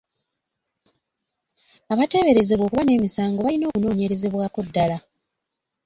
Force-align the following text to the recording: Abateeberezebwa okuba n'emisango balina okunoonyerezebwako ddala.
Abateeberezebwa 1.91 2.63
okuba 2.65 2.83
n'emisango 2.85 3.39
balina 3.41 3.65
okunoonyerezebwako 3.67 4.59
ddala. 4.67 4.97